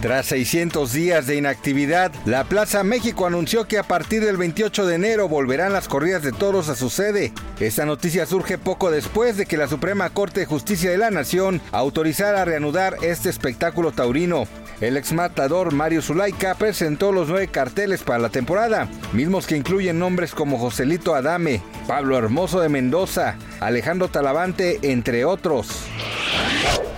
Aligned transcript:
Tras 0.00 0.24
600 0.26 0.94
días 0.94 1.26
de 1.26 1.36
inactividad, 1.36 2.10
la 2.24 2.44
Plaza 2.44 2.82
México 2.82 3.26
anunció 3.26 3.68
que 3.68 3.76
a 3.76 3.82
partir 3.82 4.24
del 4.24 4.38
28 4.38 4.86
de 4.86 4.94
enero 4.94 5.28
volverán 5.28 5.74
las 5.74 5.88
corridas 5.88 6.22
de 6.22 6.32
toros 6.32 6.70
a 6.70 6.74
su 6.74 6.88
sede. 6.88 7.34
Esta 7.60 7.84
noticia 7.84 8.24
surge 8.24 8.56
poco 8.56 8.90
después 8.90 9.36
de 9.36 9.44
que 9.44 9.58
la 9.58 9.68
Suprema 9.68 10.08
Corte 10.08 10.40
de 10.40 10.46
Justicia 10.46 10.90
de 10.90 10.96
la 10.96 11.10
Nación 11.10 11.60
autorizara 11.70 12.46
reanudar 12.46 12.96
este 13.02 13.28
espectáculo 13.28 13.92
taurino. 13.92 14.44
El 14.80 14.96
exmatador 14.96 15.74
Mario 15.74 16.00
Zulaika 16.00 16.54
presentó 16.54 17.12
los 17.12 17.28
nueve 17.28 17.48
carteles 17.48 18.02
para 18.02 18.20
la 18.20 18.30
temporada, 18.30 18.88
mismos 19.12 19.46
que 19.46 19.58
incluyen 19.58 19.98
nombres 19.98 20.32
como 20.32 20.56
Joselito 20.56 21.14
Adame, 21.14 21.60
Pablo 21.86 22.16
Hermoso 22.16 22.60
de 22.60 22.70
Mendoza, 22.70 23.36
Alejandro 23.60 24.08
Talavante, 24.08 24.78
entre 24.80 25.26
otros. 25.26 25.68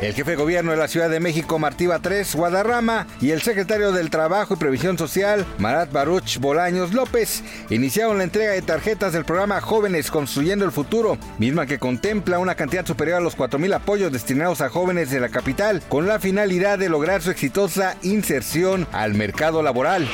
El 0.02 0.14
jefe 0.14 0.32
de 0.32 0.36
gobierno 0.36 0.72
de 0.72 0.76
la 0.76 0.88
Ciudad 0.88 1.08
de 1.08 1.20
México, 1.20 1.60
Martí 1.60 1.86
Batres 1.86 2.34
Guadarrama, 2.34 3.06
y 3.20 3.30
el 3.30 3.40
secretario 3.40 3.92
del 3.92 4.10
Trabajo 4.10 4.54
y 4.54 4.56
Previsión 4.56 4.98
Social, 4.98 5.46
Marat 5.58 5.92
Baruch 5.92 6.38
Bolaños 6.38 6.92
López, 6.92 7.44
iniciaron 7.70 8.18
la 8.18 8.24
entrega 8.24 8.50
de 8.50 8.62
tarjetas 8.62 9.12
del 9.12 9.24
programa 9.24 9.60
Jóvenes 9.60 10.10
Construyendo 10.10 10.64
el 10.64 10.72
Futuro, 10.72 11.18
misma 11.38 11.66
que 11.66 11.78
contempla 11.78 12.40
una 12.40 12.56
cantidad 12.56 12.84
superior 12.84 13.18
a 13.18 13.20
los 13.20 13.38
4.000 13.38 13.74
apoyos 13.74 14.10
destinados 14.10 14.60
a 14.60 14.70
jóvenes 14.70 15.08
de 15.12 15.20
la 15.20 15.28
capital, 15.28 15.80
con 15.88 16.08
la 16.08 16.18
finalidad 16.18 16.80
de 16.80 16.88
lograr 16.88 17.22
su 17.22 17.30
exitosa 17.30 17.96
inserción 18.02 18.88
al 18.90 19.14
mercado 19.14 19.62
laboral. 19.62 20.08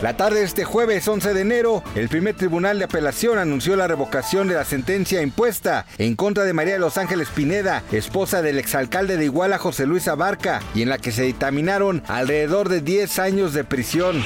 La 0.00 0.16
tarde 0.16 0.38
de 0.38 0.46
este 0.46 0.64
jueves 0.64 1.06
11 1.06 1.34
de 1.34 1.40
enero, 1.42 1.84
el 1.94 2.08
primer 2.08 2.36
tribunal 2.36 2.78
de 2.78 2.86
apelación 2.86 3.36
anunció 3.36 3.76
la 3.76 3.86
revocación 3.86 4.48
de 4.48 4.54
la 4.54 4.64
sentencia 4.64 5.20
impuesta 5.20 5.84
en 5.98 6.16
contra 6.16 6.44
de 6.44 6.54
María 6.54 6.72
de 6.72 6.78
Los 6.78 6.96
Ángeles 6.96 7.28
Pineda, 7.28 7.82
esposa 7.92 8.40
del 8.40 8.58
exalcalde 8.80 9.18
de 9.18 9.26
Iguala 9.26 9.58
José 9.58 9.84
Luis 9.84 10.08
Abarca, 10.08 10.62
y 10.74 10.80
en 10.80 10.88
la 10.88 10.96
que 10.96 11.12
se 11.12 11.24
dictaminaron 11.24 12.02
alrededor 12.08 12.70
de 12.70 12.80
10 12.80 13.18
años 13.18 13.52
de 13.52 13.62
prisión. 13.62 14.24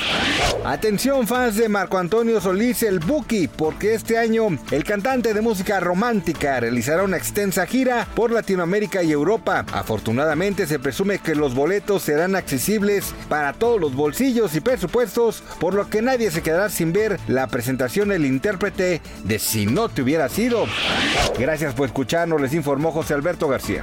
Atención 0.65 1.27
fans 1.27 1.57
de 1.57 1.69
Marco 1.69 1.99
Antonio 1.99 2.41
Solís 2.41 2.85
el 2.85 3.01
Buki, 3.01 3.49
porque 3.49 3.95
este 3.95 4.17
año 4.17 4.57
el 4.71 4.85
cantante 4.85 5.35
de 5.35 5.41
música 5.41 5.81
romántica 5.81 6.61
realizará 6.61 7.03
una 7.03 7.17
extensa 7.17 7.67
gira 7.67 8.07
por 8.15 8.31
Latinoamérica 8.31 9.03
y 9.03 9.11
Europa. 9.11 9.67
Afortunadamente 9.73 10.69
se 10.69 10.79
presume 10.79 11.19
que 11.19 11.35
los 11.35 11.57
boletos 11.57 12.03
serán 12.03 12.37
accesibles 12.37 13.13
para 13.29 13.55
todos 13.55 13.81
los 13.81 13.97
bolsillos 13.97 14.55
y 14.55 14.61
presupuestos, 14.61 15.43
por 15.59 15.75
lo 15.75 15.91
que 15.91 16.01
nadie 16.01 16.31
se 16.31 16.43
quedará 16.43 16.69
sin 16.69 16.93
ver 16.93 17.19
la 17.27 17.49
presentación 17.49 18.11
del 18.11 18.25
intérprete 18.25 19.03
de 19.25 19.39
Si 19.41 19.67
no 19.67 19.89
te 19.89 20.03
hubiera 20.03 20.29
sido. 20.29 20.67
Gracias 21.41 21.75
por 21.75 21.87
escucharnos, 21.87 22.41
les 22.41 22.55
informó 22.55 22.93
José 22.93 23.15
Alberto 23.15 23.49
García. 23.49 23.83